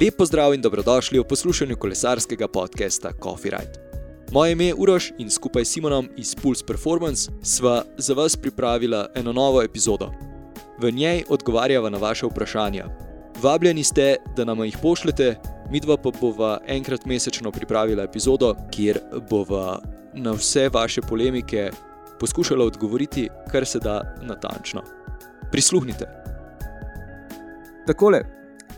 [0.00, 4.00] Lep pozdrav in dobrodošli v poslušanju kolesarskega podcasta Coffee Ride.
[4.32, 9.08] Moje ime je Uroš in skupaj s Simonom iz Pulse Performance sva za vas pripravila
[9.14, 10.10] eno novo epizodo.
[10.78, 12.86] V njej odgovarjava na vaše vprašanja.
[13.42, 15.36] Vabljeni ste, da nam jih pošljete,
[15.70, 18.98] midva pa bova enkrat mesečno pripravila epizodo, kjer
[19.30, 19.82] bova
[20.14, 21.70] na vse vaše polemike
[22.20, 24.82] poskušala odgovoriti, kar se da natančno.
[25.52, 26.06] Prisluhnite.
[27.86, 28.22] Takole,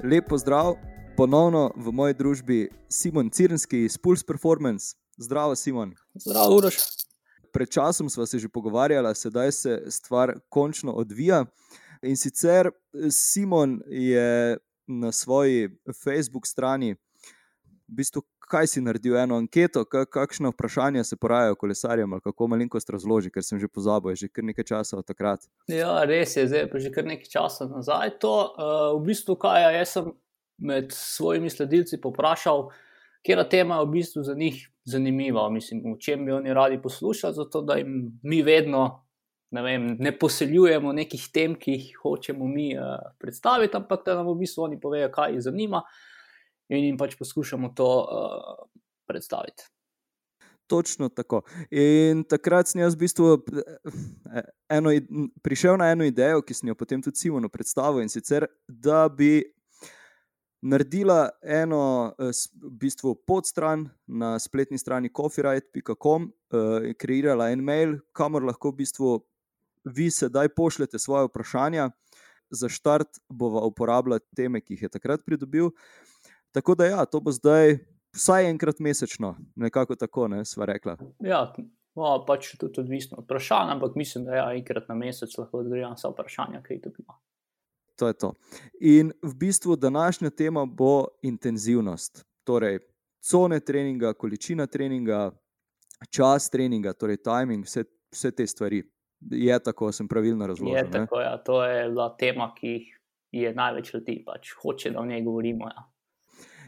[0.02, 0.74] lep pozdrav,
[1.16, 4.96] ponovno v moji družbi Simon Cirnski iz Pulse Performance.
[5.16, 5.94] Zdravo, Simon.
[6.14, 6.76] Zdravo, Uroš.
[7.52, 11.44] Pred časom smo se že pogovarjali, sedaj se stvar končno odvija.
[12.02, 12.70] In sicer
[13.10, 15.68] Simon je na svoji
[16.04, 16.94] Facebook strani,
[17.88, 22.90] v bistvu, kaj si naredil, eno anketo, kakšno vprašanje se porajajo kolesarjem, ali kako malenkost
[22.90, 25.44] razloži, ker sem že pozabil, že kar nekaj časa od takrat.
[25.68, 28.18] Ja, res je, zdaj pa že kar nekaj časa nazaj.
[28.24, 30.12] To, uh, v bistvu, kaj je, jaz sem
[30.62, 32.68] med svojimi sledilci poprašal,
[33.50, 37.62] tema je v bistvu za njih zanimiva, mislim, o čem bi oni radi poslušali, zato
[37.62, 39.06] da jim mi vedno.
[39.52, 44.30] Ne, vem, ne poseljujemo nekih tem, ki jih hočemo mi uh, predstaviti, ampak da nam
[44.30, 45.82] v bistvu oni povejo, kaj jih zanima,
[46.72, 48.64] in jim pač poskušamo to uh,
[49.04, 49.68] predstaviti.
[50.66, 51.42] Točno tako.
[51.70, 54.94] In takrat sem jaz v bistvu eh, eno,
[55.44, 59.42] prišel na eno idejo, ki sem jo potem tudi Simonu predstavil, in sicer, da bi
[60.62, 62.30] naredila eno eh,
[62.62, 69.16] v bistvu podstran na spletni strani coffeeright.com, uh, kreirala en mail, kamor lahko v bistvu
[69.84, 71.90] vi sedaj pošljete svoje vprašanja.
[72.52, 75.70] Za štart bova uporabljala teme, ki jih je takrat pridobil.
[76.52, 77.78] Tako da, ja, to bo zdaj
[78.12, 80.98] vsaj enkrat mesečno, nekako tako, ne, sva rekla.
[81.24, 81.46] Ja,
[81.96, 85.64] no, pač tudi odvisno od vprašanj, ampak mislim, da je ja, enkrat na mesec lahko
[85.64, 87.16] odgovarjam vsa vprašanja, ki jih dobimo
[88.02, 88.34] to je to.
[88.80, 92.24] In v bistvu današnja tema bo intenzivnost.
[92.44, 92.78] Torej,
[93.20, 95.30] cone treninga, količina treninga,
[96.10, 98.82] čas treninga, torej timing, vse, vse te stvari.
[99.30, 100.76] Je tako, sem pravilno razložil.
[100.76, 101.36] Je tako, ja.
[101.46, 102.80] To je bila tema, ki
[103.30, 105.68] je največ ljudi, pač hoče, da o njej govorimo.
[105.70, 105.86] Ja.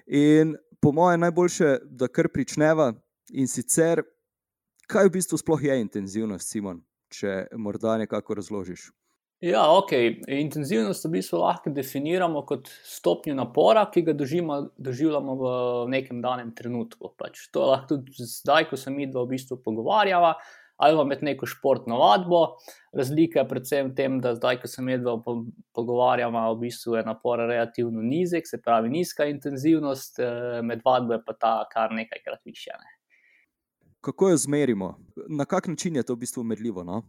[0.06, 2.92] In po mojem, najboljše, da kar pričneva.
[3.32, 4.04] In sicer,
[4.86, 8.92] kaj v bistvu sploh je intenzivnost, Simon, če morda nekako razložiš.
[9.40, 9.92] Ja, ok.
[10.30, 15.48] Intenzivnost v bistvu lahko definiramo kot stopnjo napora, ki ga dožimo, doživljamo v
[15.92, 17.10] nekem danem trenutku.
[17.18, 20.36] Pač to lahko tudi zdaj, ko se mi dva v bistvu pogovarjava,
[20.76, 22.40] ali pa med neko športno vadbo.
[22.96, 25.18] Razlika je predvsem v tem, da zdaj, ko se mi dva
[25.74, 31.24] pogovarjava, v bistvu je napor relativno nizek, se pravi nizka intenzivnost, eh, med vadbo je
[31.26, 32.70] pa ta kar nekajkrat više.
[32.80, 32.96] Ne.
[34.00, 34.94] Kako jo zmerimo?
[35.28, 36.84] Na kak način je to v bistvu merljivo?
[36.84, 37.02] No?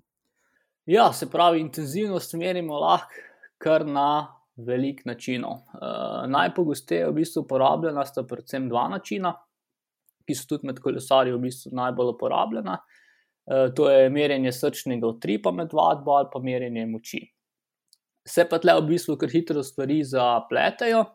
[0.85, 3.13] Ja, se pravi, intenzivnost merimo lahko
[3.57, 5.45] kar na velik način.
[5.45, 9.33] Uh, najpogosteje v bistvu uporabljena sta predvsem dva načina,
[10.27, 12.77] ki so tudi med kolesarji v bistvu najbolj uporabljena.
[13.45, 17.23] Uh, to je merjenje srčnega utripa med vadbo ali pa merjenje moči.
[18.27, 21.07] Se pa tle v bistvu kar hitro stvari zapletejo, uh,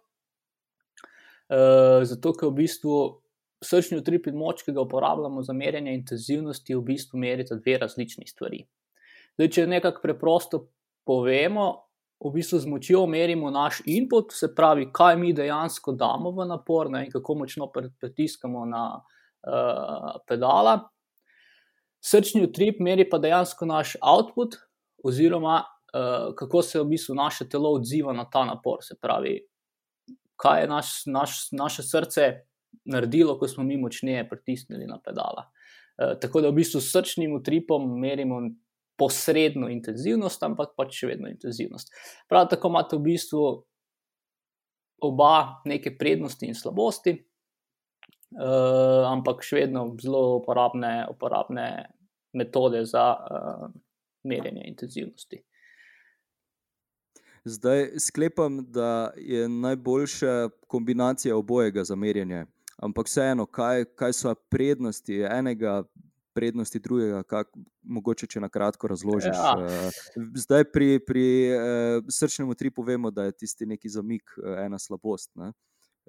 [2.11, 2.95] zato ker v bistvu
[3.63, 8.27] srčni utrip in moč, ki ga uporabljamo za merjenje intenzivnosti, v bistvu merita dve različni
[8.27, 8.67] stvari.
[9.41, 10.59] Zdaj, če nekako preprosto
[11.09, 11.87] povemo,
[12.21, 16.91] v bistvu z močjo merimo naš input, se pravi, kaj mi dejansko damo v napor
[16.93, 20.77] ne, in kako močno pritiskamo na uh, pedala.
[22.05, 24.61] Srčni utrip meri pa dejansko naš output,
[25.09, 28.85] oziroma uh, kako se v bistvu naše telo odziva na ta napor.
[28.85, 29.39] Se pravi,
[30.37, 32.33] kaj je naš, naš, naše srce
[32.85, 35.49] naredilo, ko smo mi močneje pritisnili na pedala.
[35.97, 38.51] Uh, tako da v bistvu s srčnim utripom merimo
[39.01, 41.93] posredno intenzivnost, ampak pač še vedno intenzivnost.
[42.29, 43.45] Prav tako imate v bistvu
[45.09, 45.35] oba
[45.65, 47.17] neke prednosti in slabosti,
[48.37, 51.69] uh, ampak še vedno zelo uporabne, uporabne
[52.37, 53.71] metode za uh,
[54.29, 55.41] merjenje intenzivnosti.
[57.45, 62.45] Zdaj sklepam, da je najboljša kombinacija obojega za merjenje.
[62.77, 65.83] Ampak vseeno, kaj, kaj so prednosti enega
[66.35, 69.35] prednosti drugega, kako mogoče če na kratko razložiš.
[69.35, 69.55] Ja.
[69.59, 69.99] Eh,
[70.45, 75.33] zdaj pri, pri uh, srčnem utripu vemo, da je tisti neki zamik uh, ena slabost.
[75.41, 75.53] Ne?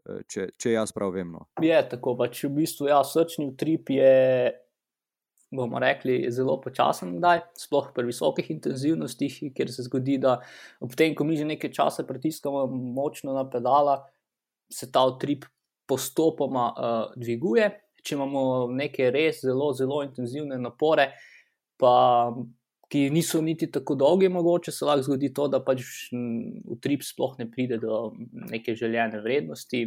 [0.01, 1.29] Če, če jaz prav vem.
[1.29, 1.45] No.
[1.61, 4.13] Je tako, pač v bistvu ja, srčni utrip je,
[5.53, 10.39] bomo rekli, zelo počasen, kdaj, sploh pri visokih intenzivnostih, ker se zgodi, da
[10.81, 13.99] ob tem, ko mi že nekaj časa pritiskamo močno na pedala,
[14.71, 15.45] se ta utrip
[15.91, 17.69] postopoma uh, dviguje,
[18.01, 18.43] če imamo
[18.73, 21.11] neke res zelo, zelo intenzivne napore,
[21.79, 21.93] pa,
[22.91, 25.85] ki niso niti tako dolge, mogoče se lahko zgodi to, da pač
[26.71, 28.11] utrip sploh ne pride do
[28.51, 29.85] neke željene vrednosti.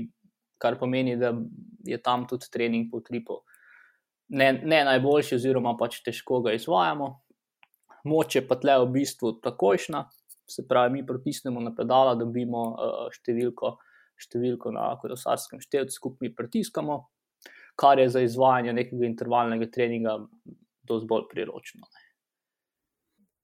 [0.64, 1.34] kar pomeni, da
[1.84, 3.42] je tam tudi trening po tripu
[4.28, 7.08] ne, ne najboljši, oziroma pač težko ga izvajamo.
[8.08, 10.04] Moč je pa tle v bistvu takojšna,
[10.50, 13.74] se pravi, mi pritisnemo na pedala, dobimo uh, številko,
[14.20, 16.98] številko na kolesarskem števcu, skupaj pritiskamo,
[17.76, 20.18] kar je za izvajanje nekega intervalnega treninga
[20.88, 21.86] dosti bolj priročno.
[21.86, 22.02] Ne.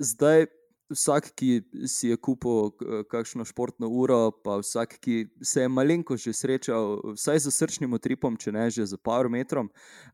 [0.00, 0.46] Zdaj,
[0.90, 2.70] vsak, ki si je kupil
[3.10, 8.36] kakšno športno uro, pa vsak, ki se je malenko že srečal, vsaj z srčnim utripom,
[8.36, 9.70] če ne že z par metrom,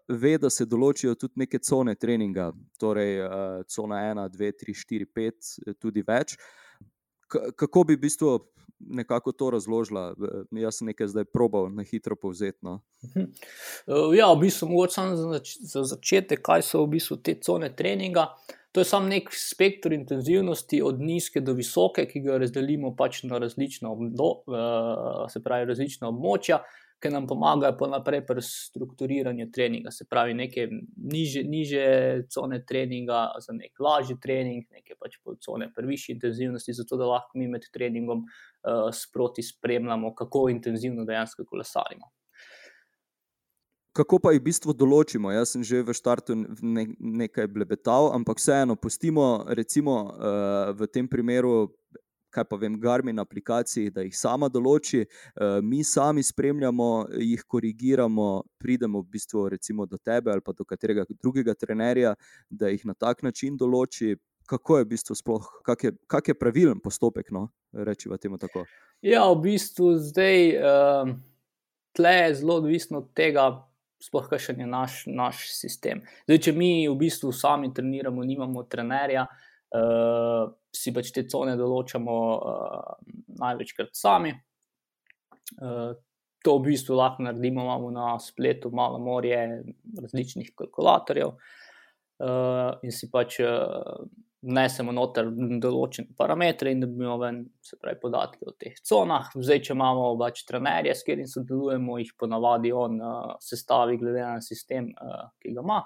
[0.08, 5.06] ve, da se določijo tudi neke cone treninga, torej uh, cona 1, 2, 3, 4,
[5.06, 6.36] 5, tudi več.
[7.28, 8.36] Kako bi v bistvu
[8.78, 10.14] nekako to razložila?
[10.50, 12.58] Jaz sem nekaj zdaj probal na hitro povzeti.
[12.62, 12.80] No.
[14.16, 17.72] Ja, v bistvu, mogoče samo za, zač za začetek, kaj so v bistvu te cone
[17.76, 18.28] treninga.
[18.76, 23.38] To je samo nek spektr intenzivnosti, od nizke do visoke, ki ga razdelimo pač na
[23.40, 26.60] različna, obdo, uh, se pravi, različna območja,
[27.02, 29.90] ki nam pomagajo pa naprej pri strukturiranju treninga.
[29.92, 31.84] Se pravi, neke niže, niže
[32.32, 37.38] cone treninga za nek lažji trening, neke pač cone pri višji intenzivnosti, zato da lahko
[37.38, 42.08] mi med treningom uh, sproti spremljamo, kako intenzivno dejansko kolesarimo.
[43.96, 45.30] Kako pa jih v bistvu določimo?
[45.32, 51.08] Jaz sem že v štartu ne, nekaj blebetal, ampak vseeno, pustimo recimo uh, v tem
[51.08, 51.72] primeru,
[52.30, 56.90] kaj pa vem, Garmin aplikaciji, da jih sama določi, uh, mi sami spremljamo,
[57.22, 62.14] jih korigiramo, pridemo v bistvu recimo do tebe ali pa do katerega drugega trenerja,
[62.50, 64.16] da jih na tak način določi.
[64.46, 67.32] Kako je v bistvu sploh, kak je, kak je pravilen postopek?
[67.34, 67.48] No?
[67.74, 68.62] Reči v tem tako.
[69.02, 71.10] Ja, v bistvu zdaj uh,
[71.96, 73.48] tle je zelo odvisno od tega,
[74.02, 76.04] sploh kakšen je naš, naš sistem.
[76.28, 79.26] Zdaj, če mi v bistvu sami treniramo, nimamo trenerja,
[80.76, 82.92] si pač te cone določamo uh,
[83.40, 84.32] največkrat sami.
[85.60, 85.94] Uh,
[86.44, 89.40] to v bistvu lahko naredimo, imamo na spletu malo morje
[89.98, 93.40] različnih kalkulatorjev uh, in si pač.
[93.42, 94.06] Uh,
[94.46, 95.28] vnesemo noter
[95.62, 99.30] določene parametre in dobimo ven, se pravi, podatke o teh conah.
[99.34, 104.42] Zdaj, če imamo več trenerje, s katerim sodelujemo, jih ponavadi on uh, sestavi, glede na
[104.44, 105.80] sistem, uh, ki ga ima.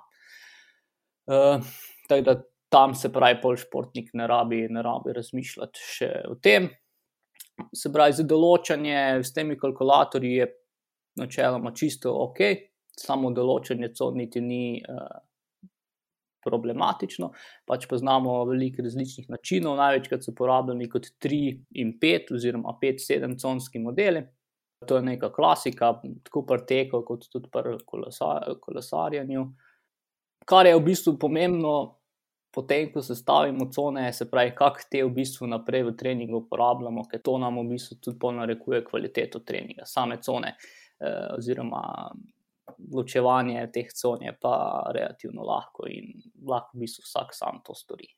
[1.30, 1.72] Uh,
[2.10, 2.36] tako da
[2.70, 6.68] tam se pravi, pol športnik ne rabi, ne rabi razmišljati še o tem.
[7.76, 10.46] Se pravi, za določanje s temi kalkulatorji je
[11.20, 12.44] načeloma čisto ok,
[12.96, 14.62] samo določanje con niti ni.
[14.86, 15.18] Uh,
[16.44, 17.30] problematično.
[17.68, 21.40] Pač poznamo veliko različnih načinov, največkrat so uporabljeni kot 3
[21.82, 24.24] in 5 oziroma 5-7 conski modeli.
[24.88, 25.92] To je neka klasika,
[26.24, 27.76] tako pri teku, kot tudi pri
[28.64, 29.44] kolesarjenju.
[30.48, 31.99] Kar je v bistvu pomembno,
[32.52, 37.22] potem, ko sestavimo cone, se pravi, kako te v bistvu naprej v treningu uporabljamo, ker
[37.22, 40.56] to nam v bistvu tudi narekuje kvaliteto treninga, same cone.
[41.00, 42.10] Eh, oziroma,
[42.92, 46.12] ločevanje teh con je pa relativno lahko in
[46.46, 48.08] lahko v bistvu vsak sam to stori.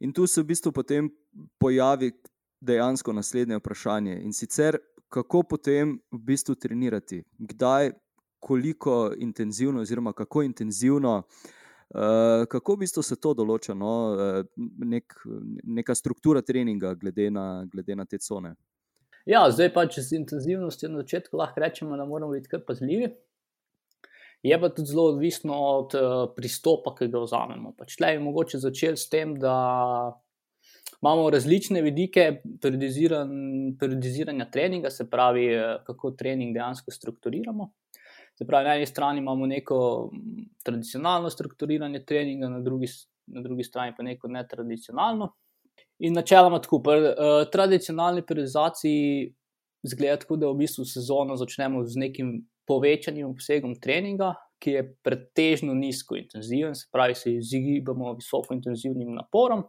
[0.00, 1.10] In tu se v bistvu potem
[1.58, 2.12] pojavi
[2.60, 4.20] dejansko naslednje vprašanje.
[4.22, 7.92] In sicer, kako potem v bistvu trenirati, kdaj,
[8.40, 11.18] koliko intenzivno, oziroma kako intenzivno.
[11.18, 11.61] Uh,
[12.48, 13.92] kako v bistvu se to določa, no?
[14.12, 14.44] uh,
[14.88, 15.16] nek,
[15.64, 18.54] neka struktura treninga, glede na, glede na te cone?
[19.28, 23.12] Ja, zdaj pa če z intenzivnostjo na začetku lahko rečemo, da moramo biti kar pazljivi.
[24.42, 27.76] Je pa tudi zelo odvisno od uh, pristopa, ki ga vzamemo.
[27.78, 29.54] Pač tle je mogoče začeti s tem, da
[31.02, 35.46] imamo različne vidike periodiziranja treninga, se pravi,
[35.86, 37.70] kako trening dejansko strukturiramo.
[38.38, 40.10] Se pravi, na eni strani imamo neko
[40.64, 42.88] tradicionalno strukturiranje treninga, na drugi,
[43.26, 45.32] na drugi strani pa neko netradicionalno.
[46.02, 49.34] In načeloma tako, pri uh, tradicionalni periodizaciji
[49.82, 52.32] zgleda tako, da v bistvu sezono začnemo z nekim
[52.66, 59.64] povečanim obsegom treninga, ki je pretežno nizko intenziven, se pravi, se izogibamo visoko intenzivnim naporom.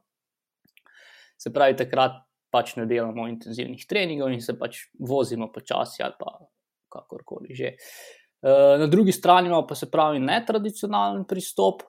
[1.37, 2.21] Se pravi, takrat
[2.53, 6.37] pač ne delamo intenzivnih treningov in se pač vozimo počasi ali pa
[6.93, 7.73] kakorkoli že.
[7.73, 8.22] Eh,
[8.79, 11.81] na drugi strani imamo pa se pravi netradicionalen pristop,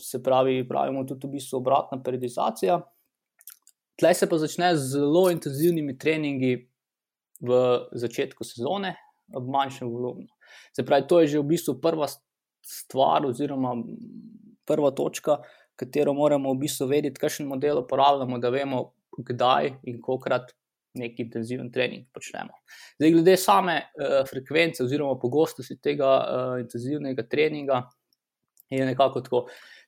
[0.00, 2.80] se pravi, pravimo tudi v bistvu obratna periodizacija.
[4.00, 6.54] Tleh se pa začne z zelo intenzivnimi treningi
[7.44, 7.58] v
[7.92, 8.94] začetku sezone,
[9.28, 10.30] v manjšem volumnu.
[10.76, 12.08] Se pravi, to je že v bistvu prva
[12.62, 13.74] stvar, oziroma
[14.64, 15.42] prva točka,
[15.76, 20.54] katero moramo v bistvu vedeti, kakšen model uporabljamo, da vemo, kdaj in kokrat
[20.98, 22.58] neki intenziven trening počnemo.
[22.98, 27.82] Zdaj, glede same uh, frekvence oziroma pogostosti tega uh, intenzivnega treninga,
[28.72, 29.42] je nekako tako.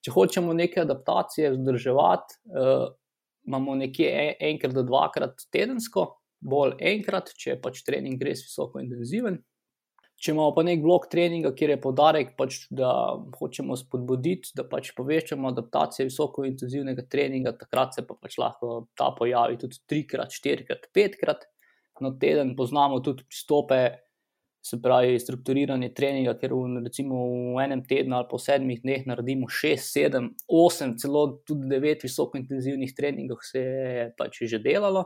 [0.04, 2.86] Če hočemo neke adaptacije vzdrževati, uh,
[3.48, 6.06] imamo nekje enkrat do dvakrat tedensko,
[6.44, 9.40] bolj enkrat, če pač trening res visoko intenziven.
[10.24, 12.88] Če imamo pa nek blok treninga, kjer je podarek, pač, da
[13.36, 19.10] hočemo spodbuditi, da pač povečamo adaptacijo visoko intenzivnega treninga, takrat se pa pač lahko ta
[19.12, 21.44] pojavi tudi trikrat, štirikrat, petkrat
[22.00, 22.54] na teden.
[22.56, 23.82] Poznamo tudi pristope,
[24.64, 27.20] se pravi, strukturiranje treninga, ker v, recimo,
[27.52, 32.40] v enem tednu ali po sedmih dneh naredimo šest, sedem, osem, celo tudi devet visoko
[32.40, 35.04] intenzivnih treningov, se je pač že delalo.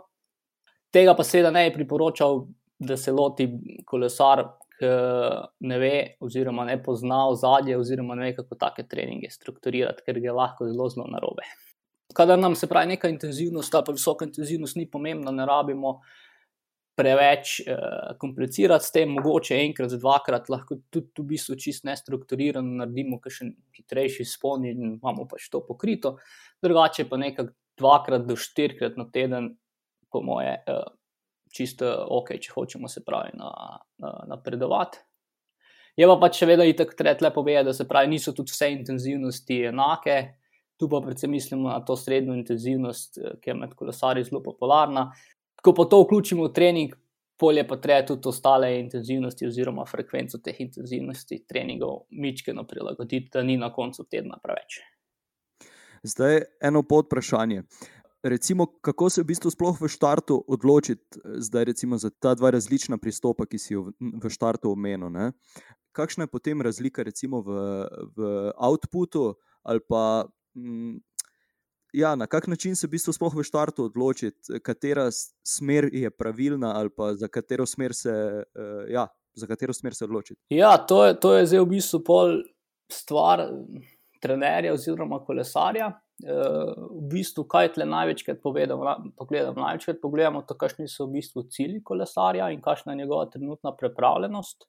[0.95, 2.45] Tega pa seveda ne bi priporočal,
[2.79, 3.51] da se loti
[3.83, 4.47] kolesar
[4.81, 10.35] ne ve, oziroma ne pozna ozadje, oziroma ne ve, kako take treninge strukturirati, ker je
[10.35, 11.47] lahko zelo, zelo narobe.
[12.15, 15.99] Kadar nam se pravi neka intenzivnost, ali pa visoka intenzivnost ni pomembna, ne rabimo
[16.99, 17.77] preveč eh,
[18.19, 23.51] komplicirati s tem, mogoče enkrat, dvakrat, lahko tudi v bistvu čist nestrukturirano naredimo, kaj še
[23.79, 26.17] hitrejši spon in imamo pač to pokrito.
[26.65, 29.53] Drugače pa nekaj dvakrat do štirikrat na teden,
[30.11, 30.83] po moje, eh,
[31.53, 33.37] čisto ok, če hočemo se pravi
[34.29, 34.99] napredovati.
[34.99, 35.09] Na
[35.99, 39.65] je pa pač še vedno tako treba povedati, da se pravi, niso tudi vse intenzivnosti
[39.73, 40.19] enake.
[40.79, 45.09] Tu pa predvsem mislimo na to srednjo intenzivnost, ki je med kolesarji zelo popularna.
[45.59, 46.93] Ko pa to vključimo v trening,
[47.39, 53.59] polje pa treba tudi ostale intenzivnosti oziroma frekvenco teh intenzivnosti treningov mičkeno prilagoditi, da ni
[53.59, 54.79] na koncu tedna preveč.
[56.07, 57.65] Zdaj eno pod vprašanje
[58.23, 62.99] recimo, kako se v bistvu sploh v štartu odločiti zdaj, recimo, za ta dva različna
[62.99, 65.11] pristopa, ki si jo v štartu omenil.
[65.11, 65.33] Ne?
[65.93, 67.59] Kakšna je potem razlika recimo, v,
[68.17, 70.99] v outputu, ali pa m,
[71.93, 75.09] ja, na kak način se v bistvu sploh v štartu odločiti, katera
[75.47, 80.05] smer je pravilna, ali pa za katero smer se, uh, ja, za katero smer se
[80.05, 80.41] odločiti.
[80.51, 82.43] Ja, to je, to je zdaj v bistvu pol
[82.93, 83.47] stvar
[84.21, 88.97] trenerja oziroma kolesarja v bistvu, kaj tle največkrat pogledamo,
[89.55, 94.67] največkrat pogledamo kakšni so v bistvu cilji kolesarja in kakšna je njegova trenutna pripravljenost.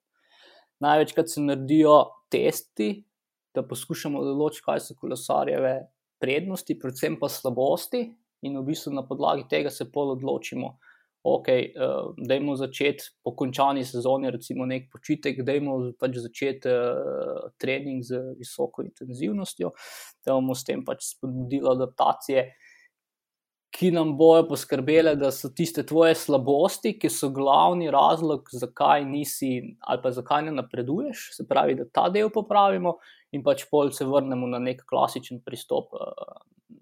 [0.80, 1.96] Največkrat se naredijo
[2.32, 3.06] testi,
[3.56, 5.74] da poskušamo določiti, kaj so kolesarjeve
[6.22, 8.06] prednosti, predvsem pa slabosti,
[8.46, 10.78] in v bistvu na podlagi tega se pol odločimo,
[11.24, 18.04] ok, uh, dajmo začeti po končani sezoni, recimo nek počitek, dajmo pač začeti uh, trening
[18.06, 19.74] z visoko intenzivnostjo,
[20.26, 22.46] da bomo s tem pač spodbudili adaptacije,
[23.72, 29.52] ki nam bojo poskrbele, da so tiste tvoje slabosti, ki so glavni razlog, zakaj nisi
[29.80, 32.98] ali pa zakaj ne napreduješ, se pravi, da ta del popravimo
[33.32, 35.94] in pač pol se vrnemo na nek klasičen pristop.
[35.94, 36.38] Uh,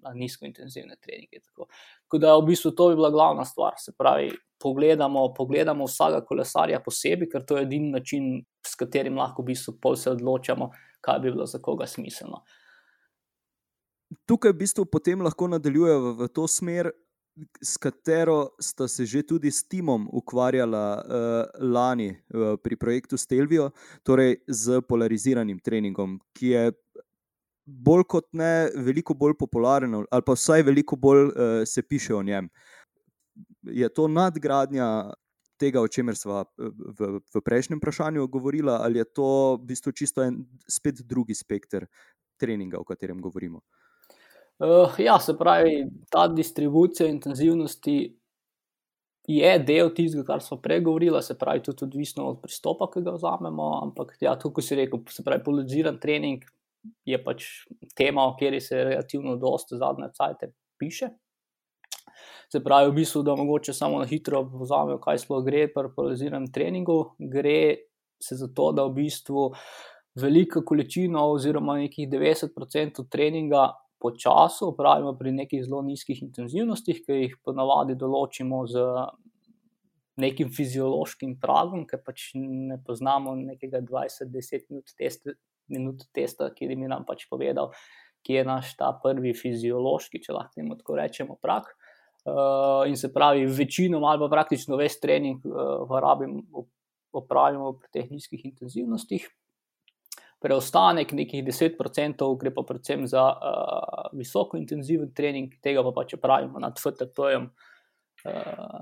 [0.08, 1.39] Na nizkointenzivne treninge.
[1.41, 1.65] Tako.
[2.06, 3.75] tako da, v bistvu, to bi bila glavna stvar.
[3.79, 4.29] Se pravi,
[4.62, 8.29] pogledamo, pogledamo vsakega kolesarja posebej, ker to je edini način,
[8.63, 10.70] s katerim lahko v bistvu pol se odločamo,
[11.03, 12.44] kaj bi bilo za koga smiselno.
[14.27, 16.91] Tukaj v bistvu potem lahko nadaljujemo v to smer,
[17.62, 23.69] s katero sta se že tudi s timom ukvarjala uh, lani uh, pri projektu Stelvijo,
[24.03, 26.72] torej z polariziranim treningom, ki je
[27.65, 31.31] bolj kot ne veliko bolj popularen, ali pa vsaj veliko bolj uh,
[31.65, 32.50] se piše o njem.
[33.63, 35.13] Je to nadgradnja
[35.57, 40.24] tega, o čemer smo v, v prejšnjem vprašanju govorili, ali je to v bistvu čisto
[40.24, 41.88] en spet drugi spekter
[42.38, 43.57] treninga, o katerem govorimo?
[43.57, 43.87] Uh,
[44.97, 47.97] ja, se pravi, ta distribucija intenzivnosti
[49.27, 53.13] je del tistega, kar smo prej govorili, se pravi, tudi odvisno od pristopa, ki ga
[53.17, 53.71] vzamemo.
[53.83, 56.45] Ampak, ja, tukaj si rekel, se pravi, položiran trening
[57.05, 57.45] je pač
[57.95, 61.09] tema, o kateri se relativno dosto zadnje cajtke piše.
[62.51, 66.47] Se pravi, v bistvu, da mogoče samo na hitro vzamemo, kaj sploh gre pri polariziranem
[66.53, 67.01] treningu.
[67.19, 67.59] Gre
[68.23, 69.49] se za to, da v bistvu
[70.17, 73.67] veliko količino, oziroma nekih 90% treninga
[74.00, 78.84] po času opravimo pri nekih zelo nizkih intenzivnostih, ki jih ponavadi določimo z
[80.22, 85.34] nekim fiziološkim pragom, ker pač ne poznamo nekega 20-10 minut testa,
[85.74, 87.74] minut testa, ki bi nam pač povedal,
[88.25, 91.70] kje je naš ta prvi fiziološki, če lahko temu tako rečemo, prak.
[92.27, 96.66] Uh, in se pravi, večino ali pa praktično ves trening uh,
[97.16, 99.30] opravimo pri teh nizkih intenzivnostih
[100.44, 106.20] preostanek, nekih 10%, gre pa predvsem za uh, visoko intenziven trening, tega pa, pa če
[106.22, 107.48] pravimo nad FTP-jem,
[108.29, 108.75] uh,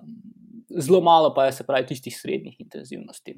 [0.75, 3.37] zelo malo pa je se pravi tistih srednjih intenzivnosti.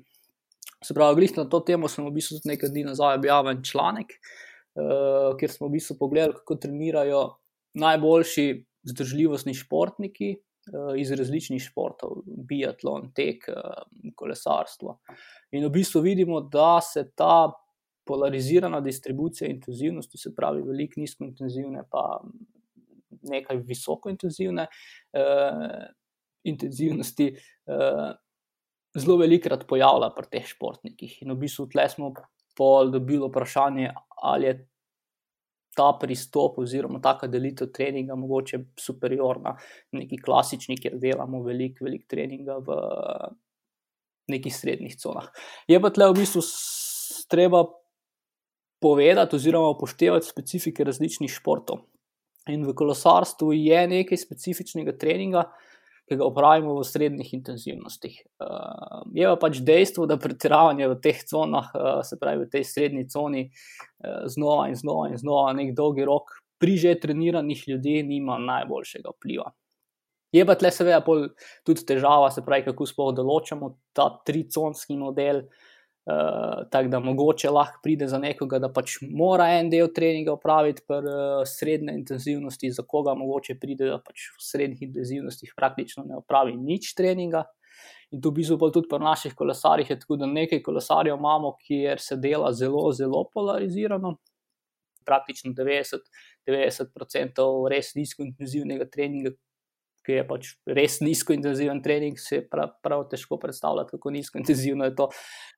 [0.85, 5.37] Se pravi, glih na to temo smo v bistvu nekaj dni nazaj objavili članek, uh,
[5.37, 7.23] kjer smo v bistvu pogledali, kako trenirajo
[7.77, 8.49] najboljši
[8.93, 10.35] zdržljivostni športniki.
[10.99, 13.45] Iz različnih športov, biatlon, tek,
[14.19, 14.97] kolesarstvo.
[15.55, 17.45] In v bistvu vidimo, da se ta
[18.07, 22.21] polarizirana distribucija intenzivnosti, se pravi, veliko nizko intenzivne, pa
[23.27, 25.83] nekaj visoko intenzivne uh,
[26.47, 27.31] intenzivnosti,
[27.67, 28.07] uh,
[28.97, 31.21] zelo velikrat pojavlja pri teh športnikih.
[31.25, 32.13] In v bistvu tle smo
[32.57, 33.91] pol dobili vprašanje,
[34.23, 34.57] ali je
[35.77, 39.53] ta pristop oziroma taka delitev treninga mogoče superiorna
[39.93, 42.77] neki klasični, kjer delamo veliko, veliko treninga v
[44.33, 45.29] nekih srednjih conah.
[45.69, 46.41] Je pa tle v bistvu
[47.29, 47.61] treba
[48.81, 51.85] povedati oziroma upoštevati specifike različnih športov.
[52.47, 55.49] In v kolesarstvu je nekaj specifičnega treninga,
[56.07, 58.21] ki ga upravimo v srednjih intenzivnostih.
[58.39, 62.63] Uh, je pa pač dejstvo, da pretiravanje v teh conah, uh, se pravi v tej
[62.63, 68.05] srednji coni, uh, znova in znova in znova, nek dolgi rok, pri že treniranih ljudeh,
[68.07, 69.51] nima najboljšega vpliva.
[70.31, 71.03] Je pa tle seveda
[71.67, 75.43] tudi težava, se pravi, kako sploh določamo ta triconski model.
[75.43, 75.66] Uh,
[76.71, 81.01] tako da mogoče lahko pride za nekoga, da pač mora en del treninga opraviti pri
[81.03, 86.55] uh, srednji intenzivnosti, za koga mogoče pride, da pač v srednjih intenzivnostih praktično ne opravi
[86.55, 87.43] nič treninga.
[88.15, 91.99] In tu v bistvu tudi pri naših kolesarjih je tako, da nekaj kolesarjev imamo, kjer
[91.99, 94.15] se dela zelo, zelo polarizirano.
[95.07, 95.99] Praktično 90%,
[96.47, 99.35] 90 res nizko intenzivnega treninga,
[100.07, 104.87] ki je pač res nizko intenziven trening, se prav, prav težko predstavljati, kako nizko intenzivno
[104.87, 105.09] je to.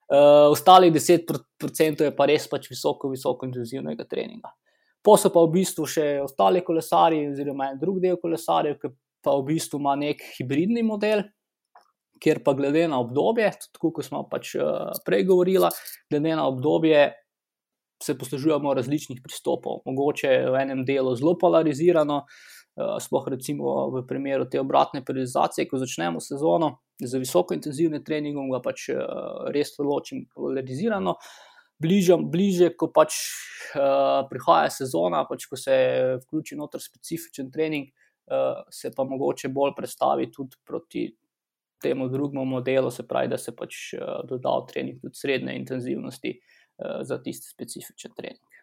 [0.10, 4.50] Uh, ostalih 10% je pa res pač visoko, visoko intenzivnega treninga.
[5.06, 8.92] Posel pa v bistvu še ostali kolesari, oziroma en drug del kolesarjev, ki
[9.24, 11.28] pa v bistvu ima nek hibridni model.
[12.20, 15.70] Ker pa glede na obdobje, tako kot smo pač uh, prej govorili,
[16.10, 17.06] glede na obdobje
[18.00, 19.84] se poslužujemo različnih pristopov.
[19.86, 25.80] Mogoče v enem delu zelo polarizirano, uh, sploh recimo v primeru te obratne periodizacije, ko
[25.82, 29.00] začnemo sezono z visoko intenzivnim treningom, ga pač eh,
[29.56, 31.16] res določim polarizirano.
[31.80, 33.16] Bliže, ko pač
[33.72, 35.76] uh, prihaja sezona, pač ko se
[36.26, 41.06] vključi noter specifičen trening, uh, se pa mogoče bolj predstavi tudi proti
[41.80, 46.34] temu drugemu modelu, se pravi, da se pač uh, doda v trening tudi srednje intenzivnosti
[46.36, 48.60] uh, za tisti specifičen trening.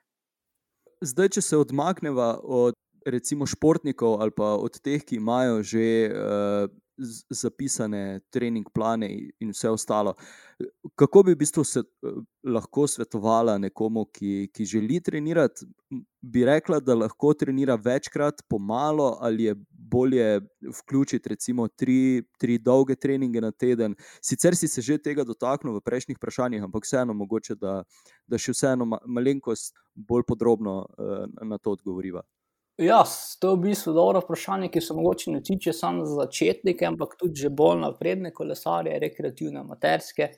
[1.01, 6.67] Zdaj, če se odmaknemo od recimo športnikov ali pa od teh, ki imajo že uh,
[7.31, 9.09] zapisane trening plane
[9.41, 10.15] in vse ostalo.
[10.97, 15.67] Kako bi v bistvu se, uh, lahko svetovala nekomu, ki, ki želi trenirati?
[16.23, 20.41] Bi rekla, da lahko trenira večkrat, pomalo, ali je bolje
[20.81, 23.95] vključiti recimo tri, tri dolge treninge na teden.
[24.21, 27.83] Sicer si se že tega dotaknil v prejšnjih vprašanjih, ampak vseeno mogoče, da,
[28.27, 32.25] da še vseeno malenkost bolj podrobno uh, na to odgovoriva.
[32.77, 33.05] Ja,
[33.41, 37.15] to je v bistvu dobro vprašanje, ki se mogoče ne tiče samo za začetnike, ampak
[37.17, 40.29] tudi že bolj napredne kolesarje, rekreativne, amaterske.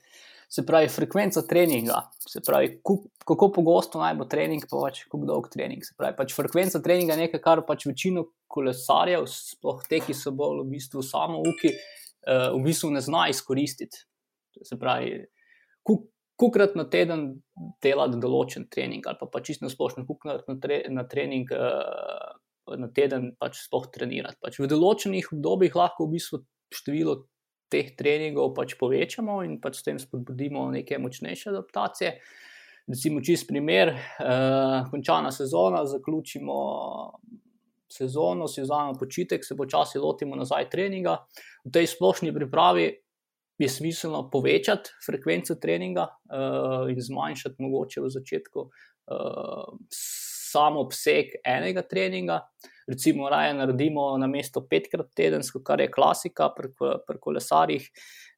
[0.49, 2.79] Se pravi, frekvenca treninga, se pravi,
[3.27, 5.83] kako pogosto naj bo trening, pa pač kako dolg trening.
[5.85, 10.31] Se pravi, pač frekvenca treninga je nekaj, kar pač večino kolesarjev, sploh te, ki so
[10.31, 14.05] bolj v bistvu samo uki, eh, v bistvu ne zna izkoristiti.
[14.63, 15.27] Se pravi,
[16.39, 17.25] kukrat na teden
[17.83, 22.29] delati določen trening, ali pa, pa čisto splošno, kukrat na, tre, na trening uh,
[22.79, 24.39] na teden pač sploh trenirati.
[24.43, 26.41] Pač v določenih obdobjih lahko v bistvu
[26.75, 27.17] število
[27.69, 32.13] teh treningov pač povečamo in pač s tem spodbudimo neke močnejše adaptacije.
[32.89, 36.57] Recimo, čist primer, uh, končana sezona, zaključimo
[37.89, 41.17] sezono, si vzamemo počitek, se počasi lotimo nazaj treninga.
[41.65, 42.89] V tej splošni pripravi
[43.59, 49.75] je smiselno povečati frekvenco treninga uh, in zmanjšati mogoče v začetku uh,
[50.51, 52.39] samo obseg enega treninga.
[52.89, 56.71] Recimo, raje naredimo na mesto petkrat tedensko, kar je klasika pri,
[57.07, 57.85] pri kolesarjih.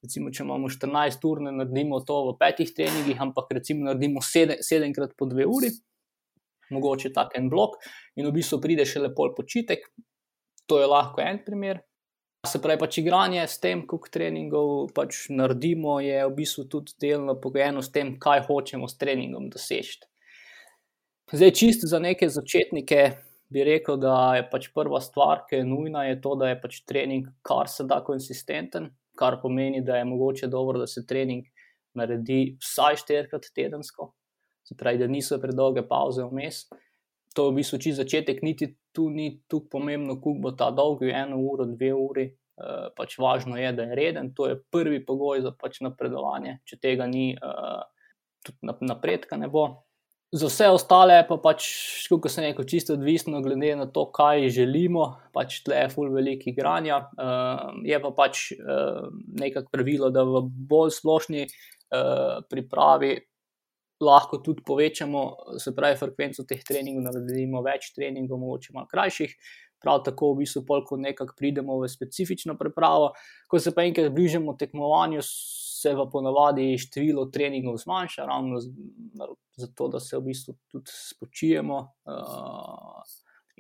[0.04, 4.60] Recimo, če imamo 14 ur, ne naredimo to v petih treningih, ampak recimo naredimo sedem,
[4.66, 5.72] sedemkrat po dve uri,
[6.74, 7.78] mogoče tak en blok,
[8.18, 9.88] in v bistvu pride še lepo počitek.
[10.68, 11.86] To je lahko en primer.
[12.42, 17.36] Se pravi, pač igranje s tem, koliko treningov pač naredimo, je v bistvu tudi delno
[17.38, 20.00] pogojeno s tem, kaj hočemo s treningom doseči.
[21.32, 23.04] Zdaj, čisto za neke začetnike
[23.54, 26.82] bi rekel, da je pač prva stvar, ki je nujna, je to, da je pač
[26.90, 31.46] trening kar se da konsistenten, kar pomeni, da je mogoče dobro, da se trening
[31.94, 34.16] naredi vsaj štirikrat tedensko,
[34.66, 36.66] se pravi, da niso predolge pauze vmes
[37.34, 41.04] to je v bistvu čisto začetek, niti tu ni tako pomembno, kako bo ta dolg,
[41.08, 42.28] eno uro, dve uri.
[42.62, 46.60] Uh, pač važno je, da je reden, to je prvi pogoj za pač napredovanje.
[46.68, 47.80] Če tega ni, uh,
[48.46, 49.64] tudi napredka ne bo.
[50.32, 51.66] Za vse ostale pa pač,
[52.12, 56.52] kot se neko čisto odvisno, glede na to, kaj želimo, pač tle je full veliko
[56.52, 57.02] igranja.
[57.16, 58.46] Uh, je pa pač
[59.42, 61.48] nekako pravilo, da v bolj splošni
[62.52, 63.16] pripravi
[64.02, 65.24] lahko tudi povečamo,
[65.60, 69.36] se pravi, frekvenco teh treningov, naredimo več treningov, mogoče malo krajših.
[69.82, 73.16] Prav tako, v bistvu, ko nekako pridemo v specifično pripravo,
[73.50, 78.62] ko se pa enkrat bližamo tekmovanju, se v ponavadi število treningov zmanjša, ravno
[79.58, 81.80] zato, da se v bistvu tudi spočijemo.
[82.06, 83.02] Uh,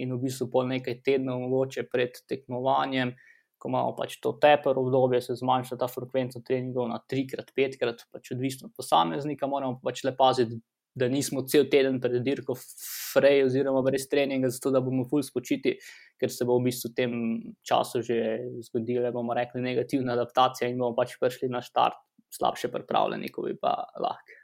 [0.01, 3.13] in v bistvu po nekaj tednov, mogoče pred tekmovanjem,
[3.61, 8.33] ko imamo pač to teper obdobje, se zmanjša ta frekvenca treningov na trikrat, petkrat, pač
[8.33, 10.59] odvisno od posameznika, moramo pač le paziti.
[10.91, 12.51] Da nismo cel teden pred dirko,
[13.13, 15.77] frej, oziroma brez treninga, zato da bomo fulj spočiti,
[16.19, 17.13] ker se bo v bistvu v tem
[17.63, 18.17] času že
[18.67, 21.95] zgodila, bomo rekli, negativna adaptacija in bomo pač prišli na štart
[22.35, 24.35] slabše pripravljeni, kot bi pa lahko.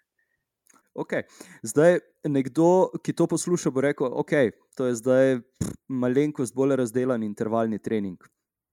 [0.98, 1.28] Okay.
[1.68, 4.56] Zdaj, nekdo, ki to posluša, bo rekel, da okay,
[4.88, 5.36] je zdaj
[5.92, 8.18] malenkost bolj razdeljen intervalni trening.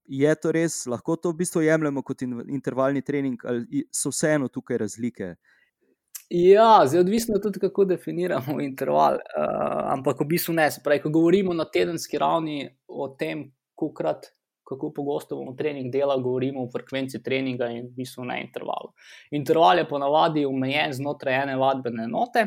[0.05, 4.79] Je to res, lahko to v bistvu jemljemo kot intervalni trening, ali so vseeno tukaj
[4.85, 5.35] razlike?
[6.31, 9.21] Ja, zdaj odvisno tudi, kako definiramo interval.
[9.33, 10.69] Uh, ampak v bistvu ne.
[10.85, 16.62] Pravi, ko govorimo na tedenski ravni o tem, kolikrat kako pogosto bomo trening delali, govorimo
[16.64, 18.93] o frekvenci treninga in v bistvu na intervalu.
[19.31, 22.47] Interval je ponavadi omejen znotraj ene vadbene enote,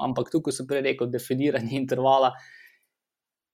[0.00, 2.32] ampak tukaj sem prej rekel, definiranje intervala.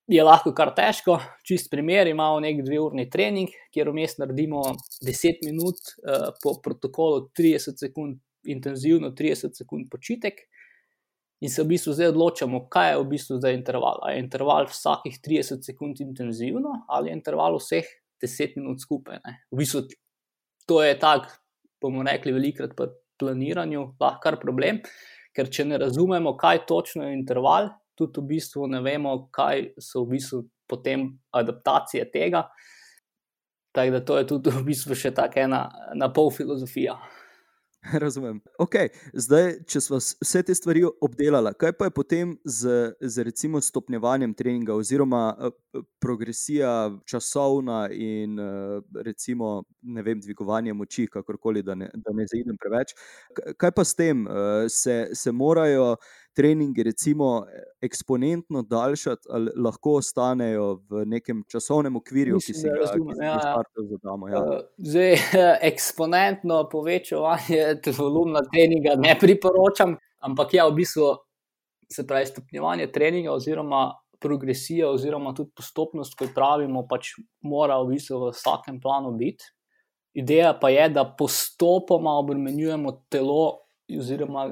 [0.07, 2.07] Je lahko kar težko, čist primer.
[2.07, 4.63] Imamo nek dveurni trening, kjer vmes naredimo
[5.03, 10.45] 10 minut, uh, po protokolu 30 sekund intenzivno, 30 sekund počitek,
[11.41, 14.01] In se v bistvu zdaj odločamo, kaj je v bistvu zdaj interval.
[14.09, 17.85] Je interval vsakih 30 sekund intenzivno ali je interval vseh
[18.25, 19.21] 10 minut skupaj.
[19.21, 19.45] Ne?
[19.53, 19.85] V bistvu
[20.67, 21.29] to je tako,
[21.81, 22.89] bomo rekli, velikrat pri
[23.21, 24.81] planiranju lahko kar problem,
[25.37, 30.05] ker če ne razumemo, kaj točno je interval, tudi v bistvu ne vemo, kaj so
[30.05, 32.47] v bistvu potem adaptacije tega.
[33.77, 36.97] Tako da to je tudi v bistvu še tako ena na pol filozofija.
[38.05, 38.41] Razumem.
[38.59, 38.89] Okay.
[39.13, 44.35] Zdaj, če smo vse te stvari obdelali, kaj pa je potem z, z recimo stopnjevanjem
[44.35, 46.73] treninga, oziroma uh, progresija
[47.07, 52.97] časovna in uh, recimo vem, dvigovanje moči, kakorkoli, da ne, da ne zaidem preveč.
[53.57, 54.27] Kaj pa s tem,
[54.73, 55.95] se, se morajo
[56.37, 57.47] treningi, recimo,
[57.83, 63.55] eksponentno daljšati, ali lahko ostanejo v nekem časovnem okvirju, Mislim, ki si ga razumem, ja,
[63.91, 64.29] zadamo.
[64.29, 64.43] Ja.
[64.43, 65.17] Uh, zdaj,
[65.71, 71.15] eksponentno povečevanje volumna treninga ne priporočam, ampak ja, v bistvu
[71.93, 78.27] se pravi stopnjevanje treninga oziroma progresija oziroma tudi postopnost, kot pravimo, pač mora v bistvu
[78.27, 79.45] v vsakem planu biti.
[80.17, 83.67] Ideja pa je, da postopoma obremenjujemo telo
[83.99, 84.49] oziroma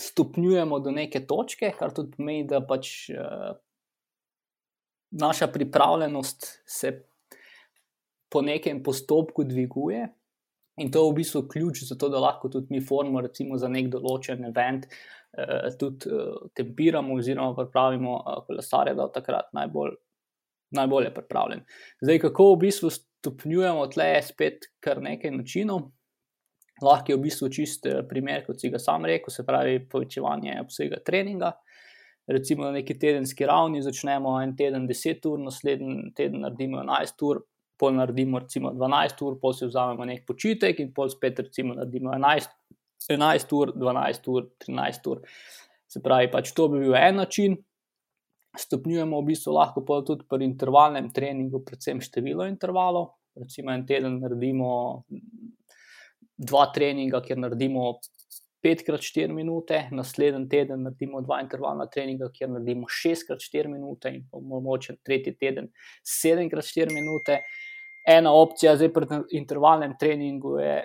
[0.00, 3.56] stopnjujemo do neke točke, kar tudi pomeni, da pač uh,
[5.10, 6.92] naša pripravljenost se
[8.30, 10.06] po nekem postopku dviguje.
[10.78, 13.68] In to je v bistvu ključ za to, da lahko tudi mi formo, recimo za
[13.68, 19.96] nek določen event, uh, tudi uh, tempiramo, oziroma pripravimo uh, kolesare, da je takrat najbolj,
[20.78, 21.64] najbolje pripravljen.
[22.04, 25.88] Zdaj, kako v bistvu stopnjujemo tle, je spet kar nekaj načinov
[26.82, 30.58] lahko je v bistvu čist eh, primer, kot si ga sam rekel, se pravi povečevanje
[30.62, 31.52] obsega treninga.
[32.28, 37.40] Recimo na neki tedenski ravni začnemo en teden 10 ur, naslednji teden naredimo 11 ur,
[37.78, 42.12] pol naredimo recimo 12 ur, pol si vzamemo nek počitek in pol spet recimo naredimo
[42.12, 42.52] 11,
[43.08, 45.22] 11 ur, 12 ur, 13 ur.
[45.88, 47.56] Se pravi, pač to bi bil en način.
[48.58, 53.14] Stopnjujemo v bistvu lahko tudi pri intervalnem treningu, predvsem število intervalov.
[53.38, 55.04] Recimo en teden naredimo
[56.38, 57.98] dva treninga, kjer naredimo
[58.64, 65.36] 5x4 minute, naslednji teden naredimo dva intervalna treninga, kjer naredimo 6x4 minute, in mogoče tretji
[65.38, 65.70] teden
[66.02, 67.42] 7x4 minute.
[68.08, 70.76] Ena opcija zdaj pri intervalnem treningu je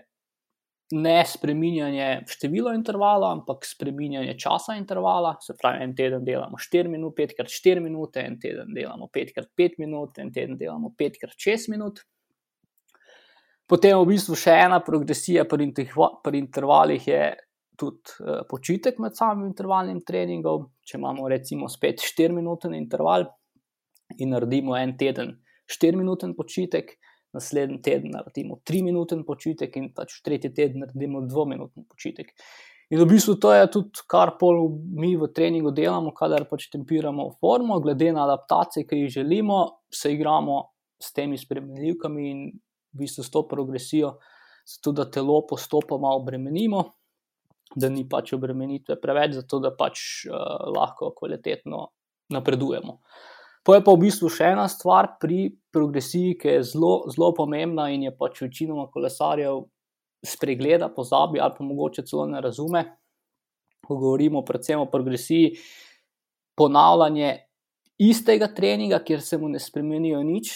[0.93, 5.35] ne spreminjanje števila intervala, ampak spreminjanje časa intervala.
[5.41, 10.33] Se pravi, en teden delamo 4 minute, 5x4 minute, en teden delamo 5x5 minut, en
[10.33, 12.03] teden delamo 5x6 minut.
[13.69, 15.69] Potem v bistvu še ena progresija pri,
[16.23, 17.21] pri intervalih je
[17.79, 20.67] tudi uh, počitek med samim intervalnim treningom.
[20.83, 23.29] Če imamo recimo spet 4-minuten interval
[24.19, 25.31] in naredimo en teden
[25.71, 26.91] 4-minuten počitek,
[27.33, 32.33] naslednji teden naredimo 3-minuten počitek in pač tretji teden naredimo 2-minuten počitek.
[32.93, 34.35] In v bistvu to je tudi, kar
[34.93, 40.11] mi v treningu delamo, kadar pač tempiramo formo, glede na adaptacije, ki jih želimo, se
[40.13, 40.59] igramo
[41.01, 42.43] s temi spremenljivkami in
[42.93, 44.17] v bistvu s to progresijo,
[44.65, 46.83] zato da telo postopoma obremenimo,
[47.75, 50.35] da ni pač obremenitve preveč, zato da pač uh,
[50.75, 51.87] lahko kvalitetno
[52.33, 52.99] napredujemo.
[53.63, 57.87] Pa je pa v bistvu še ena stvar pri progresiji, ki je zelo, zelo pomembna
[57.93, 59.63] in je pač večinoma kolesarjev
[60.23, 62.83] spregleda, pozabi ali pa mogoče celo ne razume.
[63.83, 65.55] Ko govorimo predvsem o progresiji,
[66.55, 67.31] ponavljanje
[68.03, 70.51] istega treninga, kjer se mu ne spremenijo nič,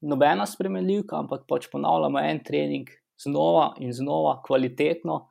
[0.00, 5.26] nobena spremenljivka, ampak pač ponavljamo en trening znova in znova, kvalitetno.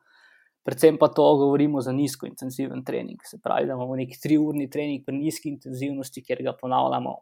[0.64, 3.20] Predvsem pa to govorimo za nizko intenziven trening.
[3.24, 7.14] Se pravi, da imamo neki triurni trening pri nizki intenzivnosti, kjer ga ponavljamo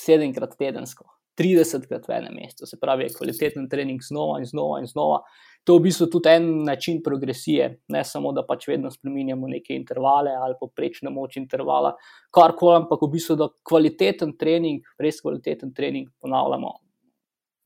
[0.00, 1.04] sedemkrat tedensko,
[1.36, 2.66] 30krat v enem mestu.
[2.66, 5.20] Se pravi, je kvaliteten trening znova in znova in znova.
[5.66, 9.74] To je v bistvu tudi en način progresije, ne samo da pač vedno spremenjamo neke
[9.74, 11.92] intervale ali poprečne moč intervala,
[12.30, 16.70] kar koli, ampak v bistvu da kvaliteten trening, res kvaliteten trening ponavljamo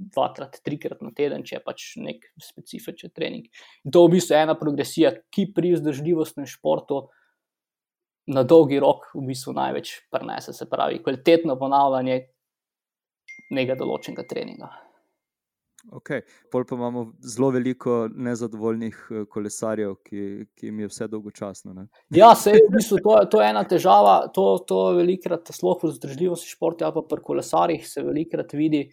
[0.01, 3.49] dvakrat, trikrat na teden, če je pač nek specifičen trening.
[3.85, 7.05] In to je v bistvu ena progresija, ki pri vzdržljivostnem športu
[8.31, 12.21] na dolgi rok v bistvu največ prenese, se pravi, kvalitetno ponavljanje
[13.51, 14.71] nekega določenega treninga.
[15.97, 16.11] Ok,
[16.53, 21.73] pol pa imamo zelo veliko nezadovoljnih eh, kolesarjev, ki, ki jim je vse dolgočasno.
[21.75, 21.87] Ne?
[22.13, 24.17] Ja, se v bistvu to, to je ena težava.
[24.37, 28.85] To, to velikrat, sploh v zdržljivosti športa, pa pri kolesarjih se velikrat vidi,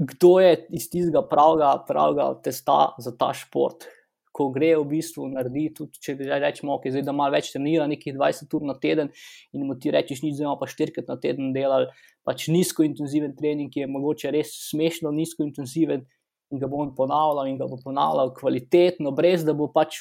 [0.00, 3.84] kdo je iz tistega pravega, pravega testa za ta šport.
[4.32, 8.14] Ko gre v bistvu narediti, tudi če rečemo, okay, zdaj, da malo več trenira, nekaj
[8.14, 9.10] 20 ur na teden,
[9.52, 11.88] in mu ti rečeš, nič, zdaj pa štirikrat na teden delal,
[12.24, 16.06] pač nizko intenziven trening, ki je mogoče res smešno nizko intenziven.
[16.50, 20.00] In ga bo on ponavljal, in ga bo ponavljal kvalitetno, brez da bo pač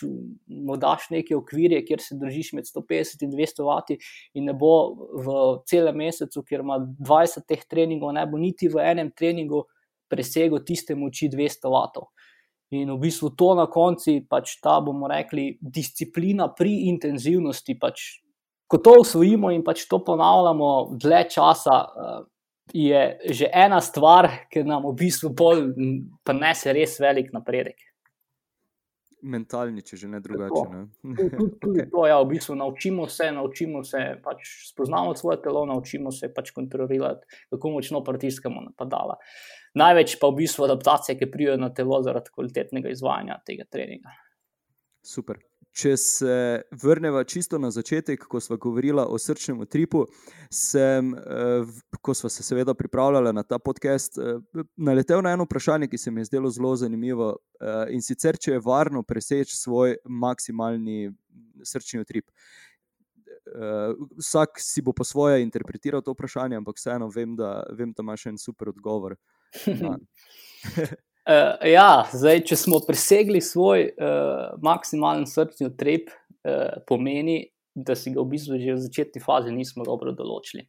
[0.82, 4.00] daš neke okvirje, kjer se držiš med 150 in 200 vati,
[4.34, 4.72] in ne bo
[5.14, 5.36] v
[5.70, 9.68] celem mesecu, kjer ima 20 teh treningov, ne bo niti v enem treningu
[10.10, 12.10] presegel tiste moči 200 vatov.
[12.70, 18.22] In v bistvu to na koncu, pač ta bomo rekli, disciplina pri intenzivnosti, pač
[18.70, 22.20] ko to usvojimo in pač to ponavljamo dlje časa, uh,
[22.74, 25.34] je že ena stvar, ki nam v bistvu
[26.24, 27.78] prinese res velik napredek.
[29.20, 30.62] Mentalni, če že ne drugače.
[30.72, 30.84] Ne?
[31.04, 31.90] okay.
[31.92, 36.54] to, ja, v bistvu naučimo se, naučimo se pač spoznavati svoje telo, naučimo se pač
[36.56, 39.18] kontrolirati, kako močno pritiskamo napadala.
[39.78, 44.16] Največ pa v bistvu adaptacije, ki prijo na telo zaradi kvalitetnega izvajanja tega treninga.
[45.06, 45.40] Super.
[45.80, 46.36] Če se
[46.82, 50.02] vrnemo čisto na začetek, ko smo govorili o srčnem utripu,
[50.52, 51.70] sem, eh,
[52.02, 56.12] ko smo se seveda pripravljali na ta podcast, eh, naletel na eno vprašanje, ki se
[56.12, 57.38] mi je zdelo zelo zanimivo.
[57.62, 61.14] Eh, in sicer, če je varno preseči svoj maksimalni
[61.64, 62.32] srčni utrip.
[64.18, 68.26] Vsak si bo po svoje interpretiral to vprašanje, ampak vseeno vem, da, vem, da imaš
[68.26, 69.16] en super odgovor.
[69.68, 69.96] Uh,
[71.78, 76.12] ja, zdaj, če smo presegli svoj uh, maksimalen srčni utrip,
[76.46, 77.44] uh, pomeni,
[77.76, 80.66] da si ga v bistvu že v začetni fazi nismo dobro določili.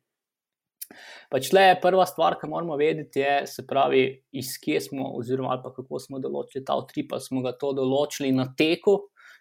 [1.31, 4.03] Pač le prva stvar, ki moramo vedeti, je, se pravi,
[4.35, 7.15] iz kje smo, oziroma kako smo določili ta utrip.
[7.23, 8.97] Smo ga to določili na teku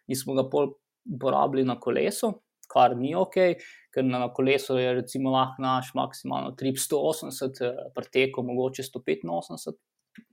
[0.10, 2.36] in smo ga uporabili na kolesu,
[2.70, 3.58] kar ni ok,
[3.94, 7.62] ker na kolesu je recimo lahko naš maksimalen utrip 180,
[7.96, 9.78] pri teku mogoče 185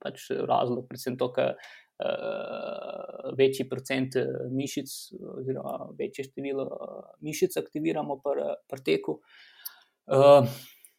[0.03, 4.95] pač razlog, predvsem to, ker uh, večji procent eh, mišic,
[5.41, 9.21] oziroma večje število uh, mišic aktiviramo pri pr teku.
[10.07, 10.47] Uh,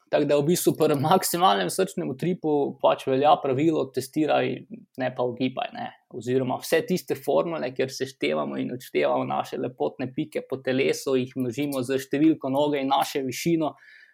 [0.09, 4.53] Tako da v bistvu pri maksimalnem srčnem utripu pač velja pravilo: testiraj,
[5.01, 5.73] ne pa ugibaj.
[5.75, 5.89] Ne.
[6.15, 11.33] Oziroma, vse tiste formule, kjer se števamo in odštevamo naše lepotne pike po telesu, jih
[11.35, 13.73] množimo z številko noge in našo višino,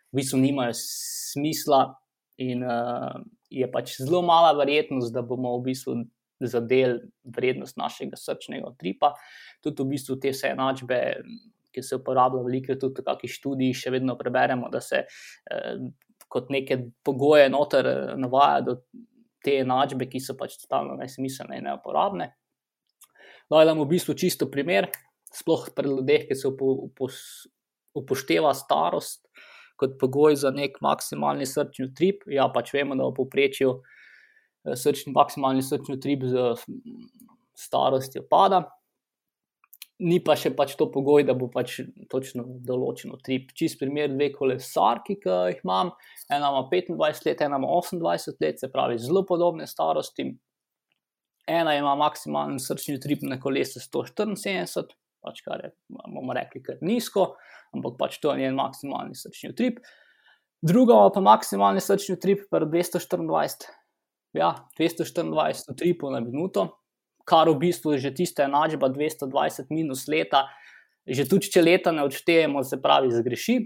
[0.10, 1.86] v bistvu nimajo smisla.
[2.42, 3.22] In uh,
[3.54, 6.00] je pač zelo mala verjetnost, da bomo v bistvu
[6.42, 9.14] zadeli vrednost našega srčnega tripa.
[9.64, 11.00] Tudi v bistvu te vse enačbe,
[11.74, 15.82] ki se uporabljajo veliko, tudi v kakšnih študijih, še vedno preberemo, da se eh,
[16.34, 18.78] kot neke pogoje noter eh, navaja do
[19.44, 22.30] te enačbe, ki so pač totalno nesmiselne in neuporabne.
[23.52, 24.88] Da je v bistvu čisto primer,
[25.34, 26.52] sploh pri ljudeh, ki se
[27.94, 29.28] upošteva starost
[29.78, 32.24] kot pogoj za nek maksimalni srčni utrip.
[32.32, 36.54] Ja, pač vemo, da v povprečju eh, srčni, maksimalni srčni utrip z
[37.58, 38.64] starostjo pada.
[40.02, 41.76] Ni pa še pač to pogoj, da bo pač
[42.10, 43.52] točno določen utrip.
[43.54, 45.92] Čist primer, dve kolesarki, ki jih imam,
[46.34, 50.32] ena ima 25 let, ena ima 28 let, se pravi, zelo podobne starosti.
[51.54, 57.34] Ena ima maksimalen srčni utrip na kolesu 174, pač kar je, bomo rekli, kar nizko,
[57.76, 59.82] ampak pač to je njen maksimalni srčni utrip.
[60.64, 63.70] Druga pa maksimalni srčni utrip, pa 224,
[64.40, 66.72] ja, 224 utripov na minuto,
[67.26, 70.48] kar v bistvu že tista enačba 220 minus leta.
[71.04, 73.58] Že tudi, če leta ne odštejemo, se pravi, zgreši.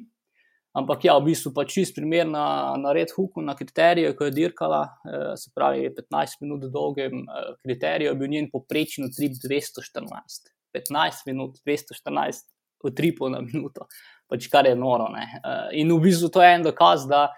[0.78, 4.34] Ampak ja, v bistvu pa čist primer na, na red huku, na kriteriju, ko je
[4.34, 10.52] dirkala, eh, se pravi, 15 minut dolgem eh, kriteriju, je bil njen poprečni utrip 214.
[10.78, 12.46] 15 minut, 214
[12.86, 13.88] utripov na minuto,
[14.30, 15.10] pač kar je noro.
[15.13, 15.26] Ne?
[15.26, 17.32] Eh, in v bistvu to je en dokaz, da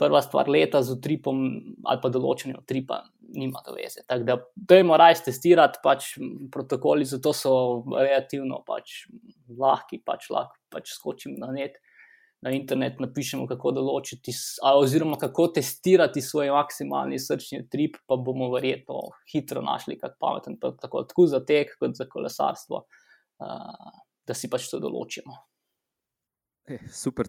[0.00, 1.44] prva stvar leta z utripom
[1.84, 3.02] ali pa določenjem utripa
[3.34, 4.02] nima to veze.
[4.06, 6.14] Tako da, dajmo raje testirati, pač
[6.52, 7.52] protokoli za to so
[7.92, 9.04] relativno pač
[9.58, 11.78] lahki, pač lahko pač skočimo na net.
[12.40, 14.32] Na internet napišemo, kako določiti,
[14.64, 21.02] oziroma kako testirati svoj maksimalni srčni trip, pa bomo verjetno hitro našli kak pameten, tako,
[21.04, 22.80] tako za tek, kot za kolesarstvo,
[23.44, 25.36] uh, da si pač to določimo.
[26.70, 27.26] Eh, super.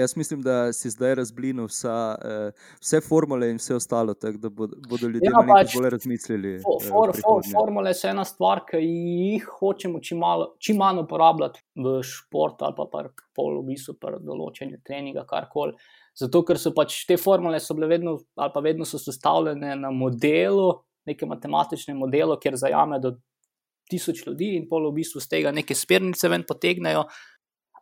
[0.00, 4.50] Jaz mislim, da si zdaj razblinil vsa, uh, vse formule in vse ostalo, tako da
[4.88, 6.52] bodo ljudje ja, pač, bolj razmislili.
[6.62, 11.02] For, eh, for, for, formule so ena stvar, ki jih hočemo čim, malo, čim manj
[11.02, 13.04] uporabljati v športu ali pa
[13.34, 15.74] pol v bistvu pri določenju treninga, karkoli.
[16.14, 20.70] Zato, ker so pač te formule bile vedno, ali pa vedno so sestavljene na modelu,
[21.10, 23.16] nekem matematičnem modelu, kjer zajame do
[23.90, 27.04] tisoč ljudi in pol v bistvu z tega neke smernice ven potegnejo.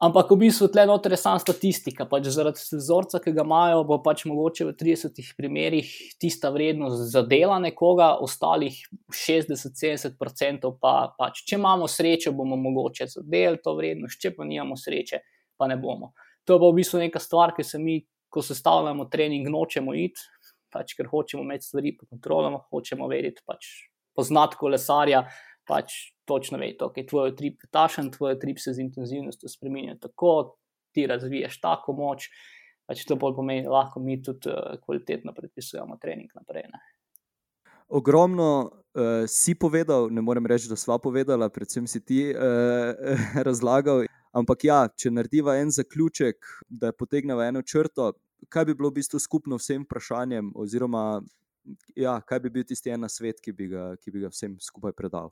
[0.03, 2.09] Ampak v bistvu tle noter je sama statistika.
[2.11, 7.61] Pač zaradi vzorca, ki ga imajo, bo pač mogoče v 30 primerih tista vrednost zadela
[7.63, 8.75] nekoga, ostalih
[9.15, 15.23] 60-70% pa pač, če imamo srečo, bomo mogoče zadeli to vrednost, če pa nimamo sreče,
[15.55, 16.11] pa ne bomo.
[16.51, 20.27] To je pa v bistvu neka stvar, ki se mi, ko sestavljamo trening, nočemo iti,
[20.75, 23.71] pač, ker hočemo imeti stvari pod kontrolom, hočemo vedeti, pač,
[24.19, 25.23] poznati kolesarja
[25.73, 30.57] pač točno ve, da je tvoj trip tašen, tvoj trip se z intenzivnostjo spremenja tako,
[30.93, 32.29] ti razviješ tako moč.
[32.87, 36.67] Pač to pomeni, da lahko mi tudi uh, kvalitetno predpisujemo trening naprej.
[36.73, 36.81] Ne.
[37.89, 42.93] Ogromno uh, si povedal, ne morem reči, da sva povedala, predvsem si ti uh,
[43.49, 44.05] razlagal.
[44.33, 48.15] Ampak ja, če narediva en zaključek, da potegneva eno črto,
[48.49, 51.23] kaj bi bilo v bistvu skupno vsem vprašanjem, oziroma
[51.97, 54.97] ja, kaj bi bil tisti en svet, ki bi ga, ki bi ga vsem skupaj
[54.99, 55.31] predal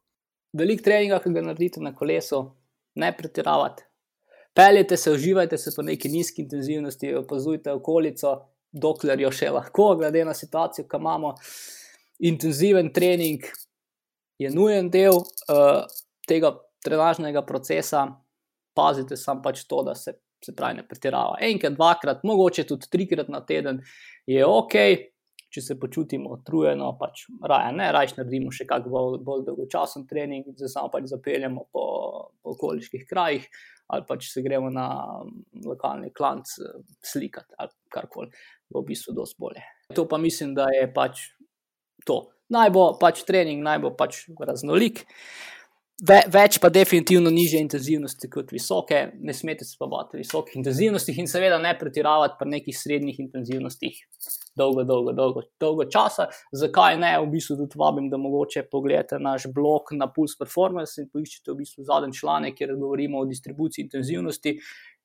[0.56, 2.42] veliko treninga, ki ga naredite na kolesu,
[3.00, 3.86] ne pretiravate.
[4.54, 8.34] Peljete se, uživajte se po neki nizki intenzivnosti, opazujte okolico,
[8.72, 11.34] dokler jo še lahko, glede na situacijo, ki imamo.
[12.26, 13.46] Intenziven trening
[14.38, 15.86] je nujen del uh,
[16.28, 16.52] tega
[16.84, 18.06] trenažnega procesa,
[18.76, 21.38] pazite samo pač to, da se, se pravi ne pretirava.
[21.46, 23.80] Enkrat, dvakrat, mogoče tudi trikrat na teden
[24.26, 24.76] je ok,
[25.50, 30.46] če se počutimo utrujeno, pač raje ne, raje naredimo še kak bolj, bolj dolgočasen trening,
[30.58, 31.84] da samo pač zapeljemo po,
[32.40, 33.48] po okoliških krajih,
[33.90, 34.86] ali pa če se gremo na
[35.66, 36.54] lokalni klanc
[37.02, 38.30] slikati ali karkoli,
[38.70, 39.64] bo v bistvu dosti bolje.
[39.98, 41.26] To pa mislim, da je pač
[42.06, 42.22] to.
[42.50, 45.04] Naj bo pač trening, naj bo pač raznolik.
[46.00, 51.12] Ve, več pa definitivno niže intenzivnosti kot visoke, ne smete se pa bati visokih intenzivnosti
[51.20, 53.98] in seveda ne pretiravati pri nekih srednjih intenzivnostih
[54.56, 56.30] dolgo, dolgo, dolgo, dolgo časa.
[56.56, 57.12] Zakaj ne?
[57.20, 61.58] V bistvu tudi vabim, da mogoče pogledate naš blog na Pulse Performance in poiščete v
[61.60, 64.56] bistvu zadnji članek, kjer govorimo o distribuciji intenzivnosti.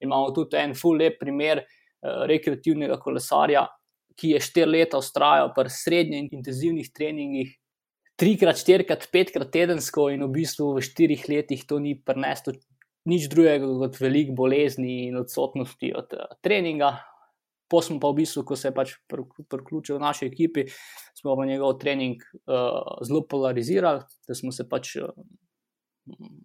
[0.06, 3.68] Imamo tudi en full lep primer uh, rekreativnega kolesarja,
[4.16, 7.52] ki je štiri leta ustrajal pri srednjih intenzivnih treningih
[8.20, 12.56] trikrat, štirikrat, petkrat tedensko, in v bistvu v štirih letih to ni preneslo
[13.06, 16.96] nič drugega kot veliko bolezni in odsotnosti od uh, treninga.
[17.70, 20.68] Po smo pa v bistvu, ko se je pač priključil naši ekipi,
[21.18, 25.10] smo pa njegov trening uh, zelo polarizirali, da smo se pač uh,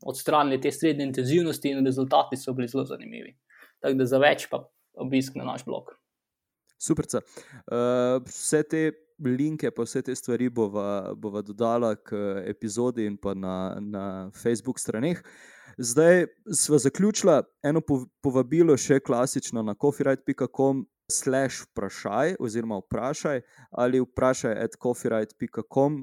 [0.08, 3.34] odstranili te srednje intenzivnosti in rezultati so bili zelo zanimivi.
[3.80, 4.62] Tako da za več pa
[5.00, 5.92] obisk na naš blog.
[6.80, 7.04] Super.
[7.12, 8.84] Uh, vse te
[9.24, 14.04] linke, pa vse te stvari bova, bova dodala k epizodi in pa na, na
[14.34, 15.22] Facebook straneh.
[15.78, 17.80] Zdaj smo zaključili eno
[18.22, 20.86] povabilo, še klasično na coffeeright.com.
[21.10, 23.40] Slash vprašaj, oziroma vprašaj,
[23.82, 25.96] ali vprašaj, at coffeeright.com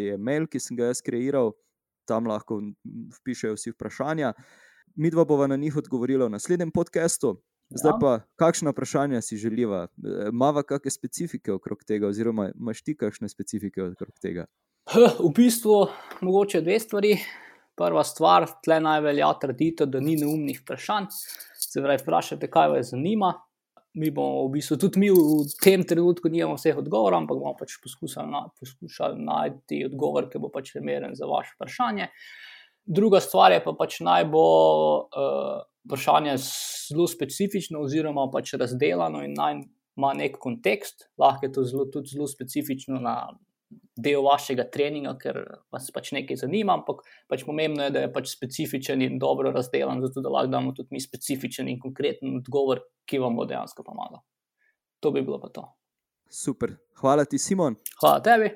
[0.00, 1.52] je mail, ki sem ga jaz kreiral,
[2.08, 2.62] tam lahko
[3.18, 4.32] vpišejo vsi vprašanja.
[4.96, 7.34] Mi dva bova na njih odgovorila v naslednjem podkastu.
[7.70, 7.98] Zdaj ja.
[8.00, 9.86] pa, kakšno vprašanje si želiva?
[10.32, 14.46] Mava kakšne specifike okrog tega, oziroma imaš ti kakšne specifike okrog tega?
[14.94, 15.86] V bistvu,
[16.22, 17.16] mogoče dve stvari.
[17.76, 21.10] Prva stvar, tle naj velja trditev, da ni neumnih vprašanj.
[21.60, 23.34] Se pravi, vprašajte, kaj vas zanima.
[23.96, 27.76] Mi bomo v bistvu tudi mi v tem trenutku nimamo vseh odgovorov, ampak bomo pač
[27.82, 32.08] poskušali, na, poskušali najti odgovor, ki bo pač primeren za vaše vprašanje.
[32.86, 34.44] Druga stvar je pa pač naj bo.
[35.10, 36.36] Uh, vprašanje
[36.90, 39.60] zelo specifično, oziroma pač razdeljeno in naj
[39.96, 43.16] ima nek kontekst, lahko je to zelo, tudi zelo specifično na
[43.96, 45.38] del vašega treninga, ker
[45.72, 50.02] vas pač nekaj zanima, ampak pač pomembno je, da je pač specifičen in dobro razdeljen,
[50.04, 54.20] zato da lahko damo tudi mi specifičen in konkreten odgovor, ki vam bo dejansko pomagal.
[55.00, 55.64] To bi bilo pa to.
[56.28, 56.76] Super.
[57.00, 57.78] Hvala ti, Simon.
[58.00, 58.52] Hvala tebi.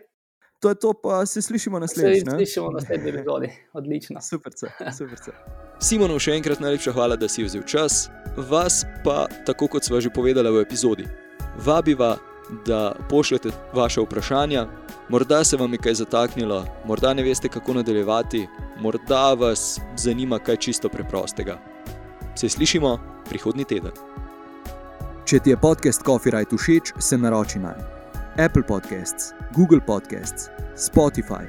[0.61, 2.24] To je to, pa se slišimo naslednjič.
[2.24, 3.48] Se slišimo naslednji epizodi.
[3.72, 4.20] Odlično.
[4.30, 4.52] Super.
[4.98, 5.34] super.
[5.80, 8.11] Simonu, še enkrat najlepša hvala, da si vzel čas.
[8.36, 11.06] Vas pa, tako kot smo že povedali v epizodi,
[11.64, 12.18] vabiva,
[12.66, 14.66] da pošljete vaše vprašanja.
[15.08, 18.46] Morda se vam je kaj zataknilo, morda ne veste, kako nadaljevati,
[18.78, 21.56] morda vas zanima kaj čisto preprostega.
[22.34, 22.98] Se slišimo
[23.28, 23.96] prihodnji teden.
[25.24, 27.99] Če ti je podcast Coffee Right všeč, se naroči na
[28.36, 31.48] Apple Podcasts, Google Podcasts, Spotify,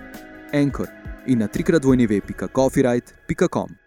[0.53, 0.89] Anchor
[1.25, 3.80] in na trikratvojneve.coffeeright.com.